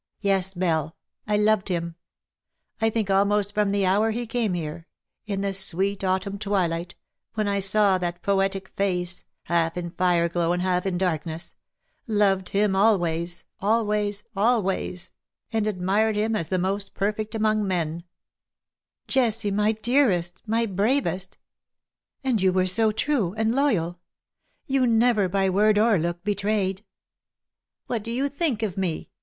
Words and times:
Yes, 0.21 0.55
Belle, 0.55 0.95
I 1.27 1.37
loved 1.37 1.67
him— 1.69 1.95
I 2.81 2.89
think 2.89 3.11
almost 3.11 3.53
from 3.53 3.71
the 3.71 3.85
hour 3.85 4.09
he 4.09 4.25
came 4.25 4.55
here, 4.55 4.87
in 5.27 5.41
the 5.41 5.53
sweet 5.53 6.03
autumn 6.03 6.39
twilight, 6.39 6.95
when 7.35 7.47
I 7.47 7.59
saw 7.59 7.99
that 7.99 8.23
poetic 8.23 8.69
face, 8.69 9.25
half 9.43 9.77
in 9.77 9.91
fire 9.91 10.27
glow 10.27 10.53
and 10.53 10.63
half 10.63 10.87
in 10.87 10.97
darkness— 10.97 11.53
loved 12.07 12.49
him 12.49 12.75
always, 12.75 13.43
always, 13.59 14.23
always, 14.35 15.13
and 15.53 15.67
admired 15.67 16.15
him 16.15 16.35
as 16.35 16.47
the 16.49 16.57
most 16.57 16.95
perfect 16.95 17.35
among 17.35 17.67
men 17.67 17.99
V" 17.99 18.05
Jessie, 19.09 19.51
my 19.51 19.71
dearest, 19.71 20.41
my 20.47 20.65
bravest! 20.65 21.37
And 22.23 22.41
you 22.41 22.49
were 22.51 22.65
39 22.65 22.67
so 22.69 22.91
true 22.91 23.33
and 23.37 23.53
loyal. 23.53 23.99
You 24.65 24.87
never 24.87 25.29
by 25.29 25.47
word 25.47 25.77
or 25.77 25.99
look 25.99 26.23
betrayed 26.23 26.77
"'^ 26.81 26.83
What 27.85 28.01
do 28.01 28.09
you 28.09 28.29
think 28.29 28.63
of 28.63 28.75
me 28.79 29.11